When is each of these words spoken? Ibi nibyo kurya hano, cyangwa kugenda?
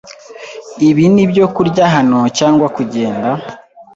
Ibi 0.89 1.03
nibyo 1.13 1.45
kurya 1.55 1.85
hano, 1.95 2.19
cyangwa 2.37 2.65
kugenda? 2.75 3.29